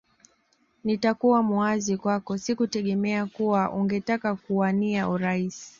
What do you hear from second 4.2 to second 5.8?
kuwania urais